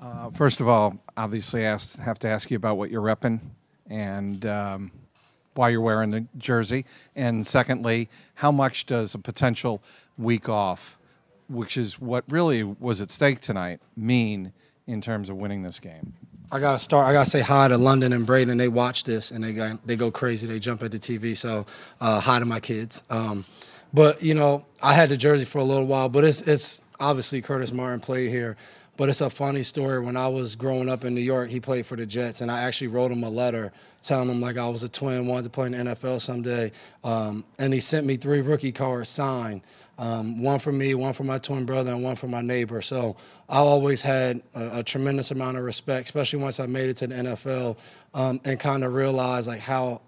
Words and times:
Uh, 0.00 0.30
First 0.30 0.60
of 0.60 0.68
all, 0.68 0.98
obviously, 1.16 1.64
ask, 1.64 1.98
have 1.98 2.18
to 2.20 2.28
ask 2.28 2.50
you 2.50 2.56
about 2.56 2.78
what 2.78 2.90
you're 2.90 3.02
repping 3.02 3.40
and 3.88 4.46
um, 4.46 4.90
why 5.54 5.68
you're 5.68 5.80
wearing 5.80 6.10
the 6.10 6.26
jersey. 6.38 6.86
And 7.14 7.46
secondly, 7.46 8.08
how 8.34 8.50
much 8.50 8.86
does 8.86 9.14
a 9.14 9.18
potential 9.18 9.82
week 10.16 10.48
off, 10.48 10.98
which 11.48 11.76
is 11.76 12.00
what 12.00 12.24
really 12.28 12.62
was 12.62 13.00
at 13.00 13.10
stake 13.10 13.40
tonight, 13.40 13.80
mean 13.96 14.52
in 14.86 15.00
terms 15.00 15.28
of 15.28 15.36
winning 15.36 15.62
this 15.62 15.80
game? 15.80 16.14
I 16.52 16.58
gotta 16.58 16.78
start. 16.78 17.06
I 17.06 17.12
gotta 17.12 17.30
say 17.30 17.40
hi 17.40 17.68
to 17.68 17.78
London 17.78 18.12
and 18.12 18.26
Braden. 18.26 18.56
They 18.56 18.68
watch 18.68 19.04
this 19.04 19.30
and 19.30 19.44
they 19.44 19.52
go, 19.52 19.78
they 19.84 19.94
go 19.94 20.10
crazy. 20.10 20.46
They 20.46 20.58
jump 20.58 20.82
at 20.82 20.90
the 20.90 20.98
TV. 20.98 21.36
So 21.36 21.64
uh, 22.00 22.20
hi 22.20 22.40
to 22.40 22.44
my 22.44 22.58
kids. 22.58 23.04
Um, 23.08 23.44
but 23.92 24.20
you 24.22 24.34
know, 24.34 24.66
I 24.82 24.94
had 24.94 25.10
the 25.10 25.16
jersey 25.16 25.44
for 25.44 25.58
a 25.58 25.64
little 25.64 25.86
while, 25.86 26.08
but 26.08 26.24
it's 26.24 26.42
it's 26.42 26.82
obviously 27.00 27.40
Curtis 27.42 27.72
Martin 27.72 28.00
played 28.00 28.30
here. 28.30 28.56
But 28.96 29.08
it's 29.08 29.22
a 29.22 29.30
funny 29.30 29.62
story. 29.62 29.98
When 29.98 30.16
I 30.16 30.28
was 30.28 30.54
growing 30.54 30.90
up 30.90 31.04
in 31.04 31.14
New 31.14 31.22
York, 31.22 31.48
he 31.48 31.58
played 31.58 31.86
for 31.86 31.96
the 31.96 32.04
Jets, 32.04 32.42
and 32.42 32.50
I 32.50 32.60
actually 32.60 32.88
wrote 32.88 33.10
him 33.10 33.22
a 33.22 33.30
letter 33.30 33.72
telling 34.02 34.28
him 34.28 34.42
like 34.42 34.58
I 34.58 34.68
was 34.68 34.82
a 34.82 34.90
twin, 34.90 35.26
wanted 35.26 35.44
to 35.44 35.50
play 35.50 35.66
in 35.66 35.72
the 35.72 35.78
NFL 35.78 36.20
someday. 36.20 36.70
Um, 37.02 37.44
and 37.58 37.72
he 37.72 37.80
sent 37.80 38.06
me 38.06 38.16
three 38.16 38.42
rookie 38.42 38.72
cards 38.72 39.08
signed. 39.08 39.62
Um, 39.98 40.42
one 40.42 40.58
for 40.58 40.72
me, 40.72 40.94
one 40.94 41.12
for 41.12 41.24
my 41.24 41.38
twin 41.38 41.66
brother, 41.66 41.92
and 41.92 42.02
one 42.02 42.16
for 42.16 42.26
my 42.26 42.42
neighbor. 42.42 42.82
So 42.82 43.16
I 43.48 43.58
always 43.58 44.02
had 44.02 44.42
a, 44.54 44.80
a 44.80 44.82
tremendous 44.82 45.30
amount 45.30 45.56
of 45.56 45.64
respect, 45.64 46.06
especially 46.06 46.38
once 46.40 46.60
I 46.60 46.66
made 46.66 46.90
it 46.90 46.96
to 46.98 47.06
the 47.06 47.14
NFL, 47.14 47.76
um, 48.14 48.40
and 48.44 48.58
kind 48.58 48.84
of 48.84 48.94
realized 48.94 49.48
like 49.48 49.60
how 49.60 50.02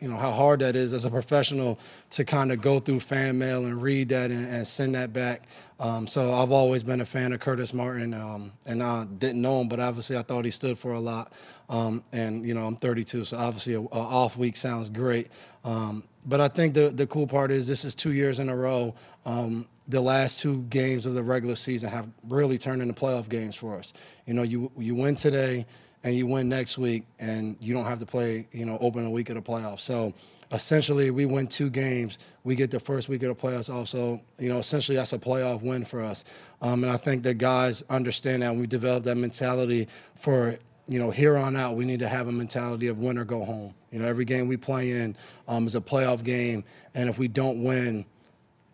you 0.00 0.08
know 0.08 0.16
how 0.16 0.30
hard 0.30 0.60
that 0.60 0.76
is 0.76 0.92
as 0.92 1.04
a 1.04 1.10
professional 1.10 1.78
to 2.10 2.24
kind 2.24 2.52
of 2.52 2.60
go 2.60 2.78
through 2.78 3.00
fan 3.00 3.38
mail 3.38 3.64
and 3.64 3.82
read 3.82 4.08
that 4.10 4.30
and, 4.30 4.46
and 4.46 4.66
send 4.66 4.94
that 4.94 5.12
back. 5.12 5.42
Um, 5.80 6.06
so 6.06 6.32
I've 6.32 6.50
always 6.50 6.82
been 6.82 7.00
a 7.00 7.06
fan 7.06 7.32
of 7.32 7.40
Curtis 7.40 7.72
Martin, 7.72 8.14
um, 8.14 8.52
and 8.66 8.82
I 8.82 9.04
didn't 9.04 9.42
know 9.42 9.60
him, 9.60 9.68
but 9.68 9.80
obviously 9.80 10.16
I 10.16 10.22
thought 10.22 10.44
he 10.44 10.50
stood 10.50 10.78
for 10.78 10.92
a 10.92 11.00
lot. 11.00 11.32
Um, 11.68 12.02
and 12.12 12.46
you 12.46 12.54
know 12.54 12.66
I'm 12.66 12.76
32, 12.76 13.24
so 13.24 13.36
obviously 13.36 13.74
a, 13.74 13.80
a 13.80 13.84
off 13.90 14.36
week 14.36 14.56
sounds 14.56 14.88
great. 14.90 15.28
Um, 15.64 16.04
but 16.26 16.40
I 16.40 16.48
think 16.48 16.74
the 16.74 16.90
the 16.90 17.06
cool 17.06 17.26
part 17.26 17.50
is 17.50 17.66
this 17.66 17.84
is 17.84 17.94
two 17.94 18.12
years 18.12 18.38
in 18.38 18.48
a 18.48 18.56
row. 18.56 18.94
Um, 19.26 19.66
the 19.88 20.00
last 20.00 20.40
two 20.40 20.62
games 20.64 21.06
of 21.06 21.14
the 21.14 21.22
regular 21.22 21.56
season 21.56 21.90
have 21.90 22.08
really 22.28 22.58
turned 22.58 22.82
into 22.82 22.94
playoff 22.94 23.28
games 23.28 23.56
for 23.56 23.76
us. 23.76 23.92
You 24.26 24.34
know, 24.34 24.42
you 24.42 24.70
you 24.76 24.94
win 24.94 25.14
today 25.14 25.66
and 26.08 26.16
you 26.16 26.26
win 26.26 26.48
next 26.48 26.78
week, 26.78 27.04
and 27.18 27.54
you 27.60 27.74
don't 27.74 27.84
have 27.84 27.98
to 27.98 28.06
play, 28.06 28.48
you 28.50 28.64
know, 28.64 28.78
open 28.80 29.04
a 29.04 29.10
week 29.10 29.28
of 29.28 29.34
the 29.34 29.42
playoffs. 29.42 29.80
So 29.80 30.14
essentially, 30.52 31.10
we 31.10 31.26
win 31.26 31.46
two 31.46 31.68
games, 31.68 32.18
we 32.44 32.54
get 32.54 32.70
the 32.70 32.80
first 32.80 33.10
week 33.10 33.22
of 33.24 33.28
the 33.28 33.34
playoffs. 33.34 33.72
Also, 33.72 34.18
you 34.38 34.48
know, 34.48 34.58
essentially 34.58 34.96
that's 34.96 35.12
a 35.12 35.18
playoff 35.18 35.60
win 35.60 35.84
for 35.84 36.02
us. 36.02 36.24
Um, 36.62 36.82
and 36.82 36.90
I 36.90 36.96
think 36.96 37.22
the 37.22 37.34
guys 37.34 37.84
understand 37.90 38.42
that. 38.42 38.56
We 38.56 38.66
developed 38.66 39.04
that 39.04 39.16
mentality 39.16 39.86
for 40.16 40.58
you 40.90 40.98
know, 40.98 41.10
here 41.10 41.36
on 41.36 41.54
out, 41.54 41.76
we 41.76 41.84
need 41.84 41.98
to 41.98 42.08
have 42.08 42.28
a 42.28 42.32
mentality 42.32 42.86
of 42.86 42.96
win 42.96 43.18
or 43.18 43.24
go 43.26 43.44
home. 43.44 43.74
You 43.92 43.98
know, 43.98 44.06
every 44.06 44.24
game 44.24 44.48
we 44.48 44.56
play 44.56 44.92
in 44.92 45.14
um, 45.46 45.66
is 45.66 45.74
a 45.74 45.82
playoff 45.82 46.24
game, 46.24 46.64
and 46.94 47.10
if 47.10 47.18
we 47.18 47.28
don't 47.28 47.62
win, 47.62 48.06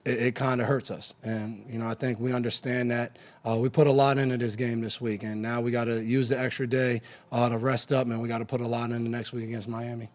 it, 0.04 0.22
it 0.22 0.34
kind 0.34 0.60
of 0.60 0.66
hurts 0.66 0.90
us. 0.90 1.14
And, 1.22 1.64
you 1.68 1.78
know, 1.78 1.86
I 1.86 1.94
think 1.94 2.20
we 2.20 2.32
understand 2.32 2.90
that. 2.90 3.18
Uh, 3.44 3.58
we 3.60 3.68
put 3.68 3.86
a 3.86 3.92
lot 3.92 4.18
into 4.18 4.36
this 4.36 4.56
game 4.56 4.80
this 4.80 5.00
week, 5.00 5.22
and 5.22 5.40
now 5.40 5.60
we 5.60 5.70
got 5.70 5.84
to 5.84 6.02
use 6.02 6.28
the 6.28 6.38
extra 6.38 6.66
day 6.66 7.02
uh, 7.32 7.48
to 7.48 7.58
rest 7.58 7.92
up, 7.92 8.06
and 8.06 8.20
we 8.20 8.28
got 8.28 8.38
to 8.38 8.44
put 8.44 8.60
a 8.60 8.66
lot 8.66 8.90
in 8.90 9.04
the 9.04 9.10
next 9.10 9.32
week 9.32 9.44
against 9.44 9.68
Miami. 9.68 10.08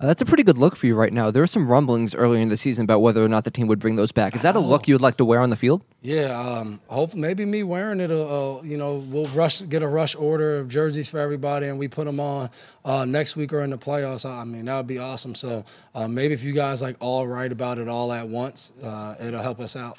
Uh, 0.00 0.06
that's 0.06 0.22
a 0.22 0.24
pretty 0.24 0.42
good 0.42 0.56
look 0.56 0.76
for 0.76 0.86
you 0.86 0.94
right 0.94 1.12
now. 1.12 1.30
There 1.30 1.42
were 1.42 1.46
some 1.46 1.70
rumblings 1.70 2.14
earlier 2.14 2.40
in 2.40 2.48
the 2.48 2.56
season 2.56 2.84
about 2.84 3.00
whether 3.00 3.22
or 3.22 3.28
not 3.28 3.44
the 3.44 3.50
team 3.50 3.66
would 3.66 3.78
bring 3.78 3.96
those 3.96 4.12
back. 4.12 4.34
Is 4.34 4.40
that 4.42 4.56
a 4.56 4.58
look 4.58 4.88
you 4.88 4.94
would 4.94 5.02
like 5.02 5.18
to 5.18 5.26
wear 5.26 5.40
on 5.40 5.50
the 5.50 5.56
field? 5.56 5.82
Yeah, 6.00 6.40
um, 6.40 6.80
hope 6.86 7.14
maybe 7.14 7.44
me 7.44 7.64
wearing 7.64 8.00
it. 8.00 8.10
Uh, 8.10 8.56
uh, 8.56 8.62
you 8.62 8.78
know, 8.78 9.04
we'll 9.10 9.26
rush 9.26 9.60
get 9.68 9.82
a 9.82 9.88
rush 9.88 10.14
order 10.14 10.56
of 10.56 10.68
jerseys 10.68 11.06
for 11.06 11.18
everybody, 11.18 11.66
and 11.66 11.78
we 11.78 11.86
put 11.86 12.06
them 12.06 12.18
on 12.18 12.48
uh, 12.82 13.04
next 13.04 13.36
week 13.36 13.52
or 13.52 13.60
in 13.60 13.68
the 13.68 13.76
playoffs. 13.76 14.24
I 14.24 14.42
mean, 14.44 14.64
that 14.64 14.76
would 14.78 14.86
be 14.86 14.96
awesome. 14.96 15.34
So 15.34 15.66
uh, 15.94 16.08
maybe 16.08 16.32
if 16.32 16.44
you 16.44 16.54
guys 16.54 16.80
like 16.80 16.96
all 17.00 17.26
write 17.28 17.52
about 17.52 17.78
it 17.78 17.86
all 17.86 18.10
at 18.10 18.26
once, 18.26 18.72
uh, 18.82 19.16
it'll 19.20 19.42
help 19.42 19.60
us 19.60 19.76
out. 19.76 19.98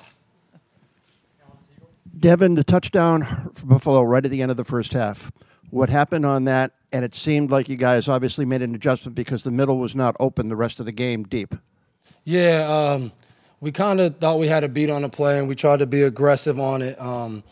Devin, 2.20 2.56
the 2.56 2.64
touchdown 2.64 3.52
for 3.54 3.68
Buffalo 3.68 4.02
right 4.02 4.26
at 4.26 4.32
the 4.32 4.42
end 4.42 4.50
of 4.50 4.58
the 4.58 4.66
first 4.66 4.94
half. 4.94 5.32
What 5.70 5.90
happened 5.90 6.26
on 6.26 6.46
that? 6.46 6.72
And 6.94 7.06
it 7.06 7.16
seemed 7.16 7.52
like 7.52 7.70
you 7.70 7.78
guys 7.78 8.08
obviously 8.08 8.46
made 8.46 8.62
an 8.62 8.76
adjustment 8.76 9.16
because 9.16 9.44
the 9.44 9.52
middle 9.52 9.78
was 9.80 9.96
not 9.96 10.16
open 10.20 10.50
the 10.50 10.56
rest 10.56 10.80
of 10.80 10.86
the 10.86 10.92
game 10.92 11.24
deep. 11.24 11.56
Yeah, 12.26 12.68
um, 12.68 13.12
we 13.62 13.72
kind 13.72 14.02
of 14.02 14.18
thought 14.18 14.40
we 14.40 14.48
had 14.48 14.64
a 14.64 14.70
beat 14.70 14.90
on 14.90 15.04
the 15.04 15.10
play, 15.10 15.40
and 15.40 15.48
we 15.48 15.56
tried 15.56 15.80
to 15.80 15.86
be 15.86 16.04
aggressive 16.04 16.60
on 16.60 16.82
it. 16.82 17.00
Um, 17.00 17.44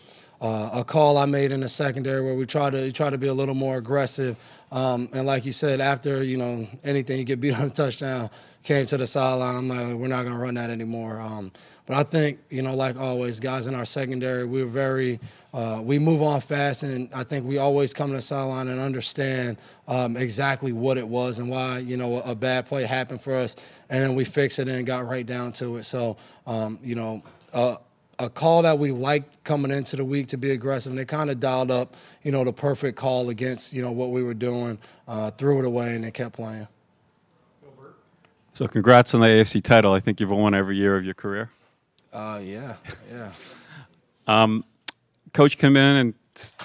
uh, 0.41 0.69
a 0.73 0.83
call 0.83 1.17
I 1.17 1.25
made 1.25 1.51
in 1.51 1.59
the 1.59 1.69
secondary 1.69 2.21
where 2.21 2.33
we 2.33 2.45
tried 2.45 2.71
to 2.71 2.91
try 2.91 3.09
to 3.09 3.17
be 3.17 3.27
a 3.27 3.33
little 3.33 3.55
more 3.55 3.77
aggressive. 3.77 4.37
Um, 4.71 5.09
and 5.13 5.25
like 5.25 5.45
you 5.45 5.51
said, 5.51 5.81
after 5.81 6.23
you 6.23 6.37
know 6.37 6.67
anything, 6.83 7.17
you 7.17 7.23
get 7.25 7.39
beat 7.39 7.53
on 7.59 7.67
a 7.67 7.69
touchdown, 7.69 8.29
came 8.63 8.85
to 8.87 8.97
the 8.97 9.07
sideline. 9.07 9.55
I'm 9.55 9.67
like, 9.67 9.95
we're 9.95 10.07
not 10.07 10.23
gonna 10.23 10.39
run 10.39 10.55
that 10.55 10.69
anymore. 10.69 11.19
Um, 11.19 11.51
but 11.85 11.97
I 11.97 12.03
think 12.03 12.39
you 12.49 12.61
know, 12.61 12.75
like 12.75 12.97
always, 12.97 13.39
guys 13.39 13.67
in 13.67 13.75
our 13.75 13.85
secondary, 13.85 14.45
we're 14.45 14.65
very 14.65 15.19
uh, 15.53 15.81
we 15.83 15.97
move 15.97 16.21
on 16.21 16.41
fast, 16.41 16.83
and 16.83 17.09
I 17.13 17.23
think 17.23 17.45
we 17.45 17.57
always 17.57 17.93
come 17.93 18.11
to 18.11 18.17
the 18.17 18.21
sideline 18.21 18.67
and 18.67 18.79
understand 18.79 19.57
um, 19.87 20.15
exactly 20.15 20.73
what 20.73 20.97
it 20.97 21.07
was 21.07 21.39
and 21.39 21.49
why 21.49 21.79
you 21.79 21.97
know 21.97 22.21
a, 22.21 22.35
bad 22.35 22.67
play 22.67 22.85
happened 22.85 23.21
for 23.21 23.35
us, 23.35 23.55
and 23.89 24.03
then 24.03 24.13
we 24.15 24.25
fix 24.25 24.59
it 24.59 24.67
and 24.67 24.85
got 24.85 25.07
right 25.07 25.25
down 25.25 25.51
to 25.53 25.77
it. 25.77 25.83
So 25.83 26.17
um, 26.45 26.79
you 26.83 26.95
know. 26.95 27.23
Uh, 27.51 27.77
a 28.19 28.29
call 28.29 28.61
that 28.61 28.77
we 28.77 28.91
liked 28.91 29.41
coming 29.45 29.71
into 29.71 29.95
the 29.95 30.03
week 30.03 30.27
to 30.27 30.37
be 30.37 30.51
aggressive, 30.51 30.91
and 30.91 30.99
they 30.99 31.05
kind 31.05 31.29
of 31.29 31.39
dialed 31.39 31.71
up, 31.71 31.95
you 32.21 32.33
know, 32.33 32.43
the 32.43 32.51
perfect 32.51 32.97
call 32.97 33.29
against, 33.29 33.71
you 33.71 33.81
know, 33.81 33.91
what 33.91 34.11
we 34.11 34.21
were 34.21 34.33
doing, 34.33 34.77
uh, 35.07 35.31
threw 35.31 35.57
it 35.59 35.65
away, 35.65 35.95
and 35.95 36.03
they 36.03 36.11
kept 36.11 36.35
playing. 36.35 36.67
So, 38.51 38.67
congrats 38.67 39.13
on 39.13 39.21
the 39.21 39.27
AFC 39.27 39.63
title. 39.63 39.93
I 39.93 40.01
think 40.01 40.19
you've 40.19 40.31
won 40.31 40.53
every 40.53 40.75
year 40.75 40.97
of 40.97 41.05
your 41.05 41.13
career. 41.13 41.49
Uh, 42.11 42.41
yeah, 42.43 42.75
yeah. 43.09 43.31
um, 44.27 44.65
coach 45.33 45.57
came 45.57 45.75
in 45.75 45.95
and 45.95 46.13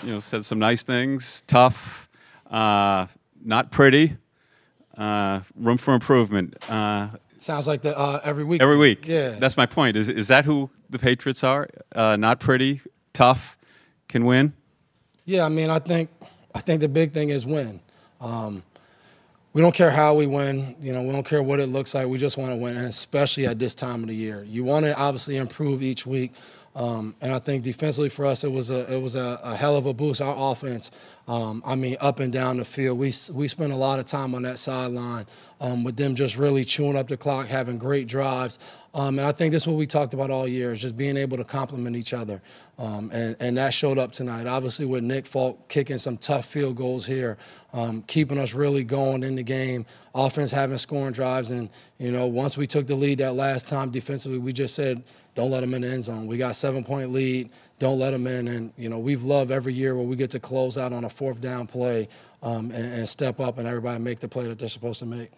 you 0.02 0.12
know 0.12 0.20
said 0.20 0.44
some 0.44 0.58
nice 0.58 0.82
things. 0.82 1.42
Tough, 1.46 2.08
uh, 2.50 3.06
not 3.44 3.70
pretty. 3.70 4.16
Uh, 4.96 5.40
room 5.56 5.78
for 5.78 5.94
improvement. 5.94 6.56
Uh, 6.70 7.08
Sounds 7.36 7.66
like 7.66 7.82
the 7.82 7.96
uh, 7.98 8.20
every 8.24 8.44
week. 8.44 8.62
Every 8.62 8.76
week. 8.76 9.06
Yeah. 9.06 9.30
That's 9.30 9.56
my 9.56 9.66
point. 9.66 9.96
Is 9.96 10.08
is 10.08 10.28
that 10.28 10.44
who 10.44 10.70
the 10.88 10.98
Patriots 10.98 11.44
are? 11.44 11.68
Uh, 11.94 12.16
not 12.16 12.40
pretty, 12.40 12.80
tough, 13.12 13.58
can 14.08 14.24
win. 14.24 14.54
Yeah, 15.24 15.44
I 15.44 15.48
mean, 15.48 15.70
I 15.70 15.78
think 15.78 16.10
I 16.54 16.60
think 16.60 16.80
the 16.80 16.88
big 16.88 17.12
thing 17.12 17.30
is 17.30 17.44
win. 17.44 17.80
Um, 18.20 18.62
we 19.52 19.62
don't 19.62 19.74
care 19.74 19.90
how 19.90 20.14
we 20.14 20.26
win. 20.26 20.74
You 20.80 20.92
know, 20.92 21.02
we 21.02 21.12
don't 21.12 21.26
care 21.26 21.42
what 21.42 21.60
it 21.60 21.66
looks 21.66 21.94
like. 21.94 22.08
We 22.08 22.18
just 22.18 22.36
want 22.36 22.52
to 22.52 22.56
win, 22.56 22.76
and 22.76 22.86
especially 22.86 23.46
at 23.46 23.58
this 23.58 23.74
time 23.74 24.02
of 24.02 24.08
the 24.08 24.14
year, 24.14 24.44
you 24.44 24.64
want 24.64 24.84
to 24.86 24.96
obviously 24.96 25.36
improve 25.36 25.82
each 25.82 26.06
week. 26.06 26.32
Um, 26.74 27.14
and 27.20 27.32
I 27.32 27.38
think 27.38 27.62
defensively 27.62 28.08
for 28.08 28.26
us, 28.26 28.42
it 28.42 28.50
was 28.50 28.70
a 28.70 28.92
it 28.92 29.00
was 29.00 29.14
a, 29.14 29.38
a 29.44 29.54
hell 29.54 29.76
of 29.76 29.86
a 29.86 29.94
boost. 29.94 30.20
Our 30.20 30.34
offense, 30.52 30.90
um, 31.28 31.62
I 31.64 31.76
mean, 31.76 31.96
up 32.00 32.18
and 32.18 32.32
down 32.32 32.56
the 32.56 32.64
field, 32.64 32.98
we 32.98 33.12
we 33.32 33.46
spent 33.46 33.72
a 33.72 33.76
lot 33.76 34.00
of 34.00 34.06
time 34.06 34.34
on 34.34 34.42
that 34.42 34.58
sideline 34.58 35.26
um, 35.60 35.84
with 35.84 35.96
them 35.96 36.16
just 36.16 36.36
really 36.36 36.64
chewing 36.64 36.96
up 36.96 37.06
the 37.06 37.16
clock, 37.16 37.46
having 37.46 37.78
great 37.78 38.08
drives. 38.08 38.58
Um, 38.94 39.18
and 39.18 39.26
I 39.26 39.32
think 39.32 39.50
that's 39.50 39.66
what 39.66 39.76
we 39.76 39.88
talked 39.88 40.14
about 40.14 40.30
all 40.30 40.46
year 40.46 40.72
is 40.72 40.80
just 40.80 40.96
being 40.96 41.16
able 41.16 41.36
to 41.36 41.42
complement 41.42 41.96
each 41.96 42.14
other. 42.14 42.40
Um, 42.78 43.10
and, 43.12 43.34
and 43.40 43.58
that 43.58 43.74
showed 43.74 43.98
up 43.98 44.12
tonight. 44.12 44.46
Obviously, 44.46 44.86
with 44.86 45.02
Nick 45.02 45.26
Folk 45.26 45.68
kicking 45.68 45.98
some 45.98 46.16
tough 46.16 46.46
field 46.46 46.76
goals 46.76 47.04
here, 47.04 47.36
um, 47.72 48.02
keeping 48.06 48.38
us 48.38 48.54
really 48.54 48.84
going 48.84 49.24
in 49.24 49.34
the 49.34 49.42
game, 49.42 49.84
offense 50.14 50.52
having 50.52 50.78
scoring 50.78 51.12
drives. 51.12 51.50
And, 51.50 51.70
you 51.98 52.12
know, 52.12 52.26
once 52.26 52.56
we 52.56 52.68
took 52.68 52.86
the 52.86 52.94
lead 52.94 53.18
that 53.18 53.34
last 53.34 53.66
time 53.66 53.90
defensively, 53.90 54.38
we 54.38 54.52
just 54.52 54.76
said, 54.76 55.02
don't 55.34 55.50
let 55.50 55.62
them 55.62 55.74
in 55.74 55.82
the 55.82 55.88
end 55.88 56.04
zone. 56.04 56.28
We 56.28 56.36
got 56.36 56.54
seven 56.54 56.84
point 56.84 57.12
lead. 57.12 57.50
Don't 57.80 57.98
let 57.98 58.12
them 58.12 58.28
in. 58.28 58.46
And, 58.46 58.72
you 58.76 58.88
know, 58.88 59.00
we've 59.00 59.24
loved 59.24 59.50
every 59.50 59.74
year 59.74 59.96
where 59.96 60.04
we 60.04 60.14
get 60.14 60.30
to 60.30 60.38
close 60.38 60.78
out 60.78 60.92
on 60.92 61.02
a 61.02 61.10
fourth 61.10 61.40
down 61.40 61.66
play 61.66 62.08
um, 62.44 62.70
and, 62.70 62.94
and 62.94 63.08
step 63.08 63.40
up 63.40 63.58
and 63.58 63.66
everybody 63.66 64.00
make 64.00 64.20
the 64.20 64.28
play 64.28 64.46
that 64.46 64.60
they're 64.60 64.68
supposed 64.68 65.00
to 65.00 65.06
make. 65.06 65.32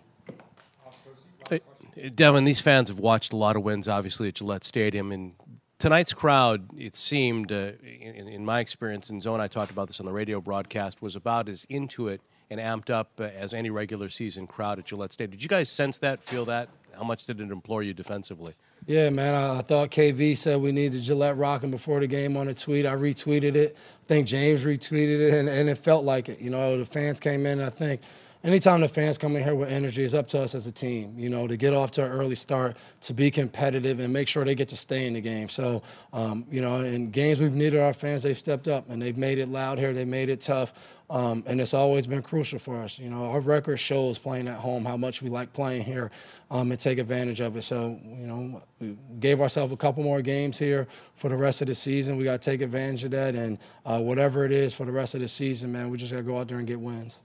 Devin, 2.14 2.44
these 2.44 2.60
fans 2.60 2.88
have 2.88 2.98
watched 2.98 3.32
a 3.32 3.36
lot 3.36 3.56
of 3.56 3.62
wins, 3.62 3.88
obviously, 3.88 4.28
at 4.28 4.34
Gillette 4.34 4.64
Stadium. 4.64 5.12
And 5.12 5.32
tonight's 5.78 6.12
crowd, 6.12 6.68
it 6.76 6.94
seemed, 6.94 7.50
uh, 7.50 7.72
in, 7.82 8.28
in, 8.28 8.44
my 8.44 8.60
experience, 8.60 9.10
and 9.10 9.22
Zone, 9.22 9.40
I 9.40 9.48
talked 9.48 9.70
about 9.70 9.88
this 9.88 10.00
on 10.00 10.06
the 10.06 10.12
radio 10.12 10.40
broadcast, 10.40 11.00
was 11.00 11.16
about 11.16 11.48
as 11.48 11.64
into 11.68 12.08
it 12.08 12.20
and 12.50 12.60
amped 12.60 12.90
up 12.90 13.12
uh, 13.18 13.24
as 13.24 13.54
any 13.54 13.70
regular 13.70 14.08
season 14.08 14.46
crowd 14.46 14.78
at 14.78 14.84
Gillette 14.84 15.12
Stadium. 15.12 15.32
Did 15.32 15.42
you 15.42 15.48
guys 15.48 15.70
sense 15.70 15.98
that, 15.98 16.22
feel 16.22 16.44
that? 16.46 16.68
How 16.94 17.04
much 17.04 17.26
did 17.26 17.40
it 17.40 17.50
implore 17.50 17.82
you 17.82 17.94
defensively? 17.94 18.52
Yeah, 18.86 19.10
man. 19.10 19.34
I, 19.34 19.62
thought 19.62 19.90
KV 19.90 20.36
said 20.36 20.60
we 20.60 20.72
needed 20.72 21.02
Gillette 21.02 21.36
rocking 21.36 21.70
before 21.70 22.00
the 22.00 22.06
game 22.06 22.36
on 22.36 22.48
a 22.48 22.54
tweet. 22.54 22.86
I 22.86 22.94
retweeted 22.94 23.56
it. 23.56 23.76
I 23.76 24.06
think 24.06 24.26
James 24.26 24.64
retweeted 24.64 25.20
it, 25.20 25.34
and, 25.34 25.48
and 25.48 25.68
it 25.68 25.76
felt 25.76 26.04
like 26.04 26.28
it. 26.28 26.40
You 26.40 26.50
know, 26.50 26.78
the 26.78 26.84
fans 26.84 27.20
came 27.20 27.46
in, 27.46 27.60
I 27.60 27.70
think– 27.70 28.02
anytime 28.46 28.80
the 28.80 28.88
fans 28.88 29.18
come 29.18 29.34
in 29.34 29.42
here 29.42 29.56
with 29.56 29.70
energy, 29.70 30.04
it's 30.04 30.14
up 30.14 30.28
to 30.28 30.40
us 30.40 30.54
as 30.54 30.66
a 30.68 30.72
team, 30.72 31.12
you 31.18 31.28
know, 31.28 31.48
to 31.48 31.56
get 31.56 31.74
off 31.74 31.90
to 31.90 32.04
an 32.04 32.12
early 32.12 32.36
start, 32.36 32.76
to 33.00 33.12
be 33.12 33.30
competitive, 33.30 33.98
and 33.98 34.12
make 34.12 34.28
sure 34.28 34.44
they 34.44 34.54
get 34.54 34.68
to 34.68 34.76
stay 34.76 35.06
in 35.06 35.14
the 35.14 35.20
game. 35.20 35.48
So, 35.48 35.82
um, 36.12 36.46
you 36.50 36.60
know, 36.60 36.76
in 36.76 37.10
games 37.10 37.40
we've 37.40 37.52
needed 37.52 37.80
our 37.80 37.92
fans, 37.92 38.22
they've 38.22 38.38
stepped 38.38 38.68
up 38.68 38.88
and 38.88 39.02
they've 39.02 39.18
made 39.18 39.38
it 39.38 39.48
loud 39.48 39.78
here. 39.78 39.92
They 39.92 40.04
made 40.04 40.28
it 40.28 40.40
tough. 40.40 40.74
Um, 41.08 41.44
and 41.46 41.60
it's 41.60 41.74
always 41.74 42.06
been 42.06 42.22
crucial 42.22 42.58
for 42.58 42.76
us. 42.78 42.98
You 42.98 43.10
know, 43.10 43.26
our 43.26 43.40
record 43.40 43.76
shows 43.76 44.18
playing 44.18 44.48
at 44.48 44.56
home 44.56 44.84
how 44.84 44.96
much 44.96 45.22
we 45.22 45.28
like 45.28 45.52
playing 45.52 45.84
here 45.84 46.10
um, 46.50 46.70
and 46.70 46.80
take 46.80 46.98
advantage 46.98 47.40
of 47.40 47.56
it. 47.56 47.62
So, 47.62 48.00
you 48.04 48.26
know, 48.26 48.62
we 48.80 48.96
gave 49.20 49.40
ourselves 49.40 49.72
a 49.72 49.76
couple 49.76 50.02
more 50.02 50.20
games 50.20 50.58
here 50.58 50.88
for 51.14 51.28
the 51.28 51.36
rest 51.36 51.60
of 51.60 51.68
the 51.68 51.76
season. 51.76 52.16
We 52.16 52.24
got 52.24 52.42
to 52.42 52.50
take 52.50 52.60
advantage 52.60 53.04
of 53.04 53.12
that. 53.12 53.36
And 53.36 53.58
uh, 53.84 54.00
whatever 54.00 54.44
it 54.44 54.50
is 54.52 54.74
for 54.74 54.84
the 54.84 54.92
rest 54.92 55.14
of 55.14 55.20
the 55.20 55.28
season, 55.28 55.70
man, 55.70 55.90
we 55.90 55.98
just 55.98 56.12
got 56.12 56.18
to 56.18 56.24
go 56.24 56.38
out 56.38 56.48
there 56.48 56.58
and 56.58 56.66
get 56.66 56.80
wins. 56.80 57.22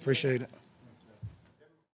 Appreciate 0.00 0.42
it. 0.42 0.50